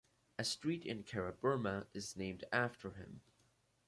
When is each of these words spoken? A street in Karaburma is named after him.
A 0.39 0.43
street 0.43 0.83
in 0.83 1.03
Karaburma 1.03 1.85
is 1.93 2.15
named 2.15 2.43
after 2.51 2.89
him. 2.93 3.21